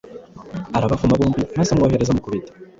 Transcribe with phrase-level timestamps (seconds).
[0.77, 2.51] arabavuma bombi maze amwohereza amukubita